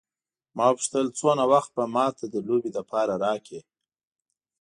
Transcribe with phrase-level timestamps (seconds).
[0.55, 3.61] ما وپوښتل څومره وخت به ما ته د لوبې لپاره راکړې.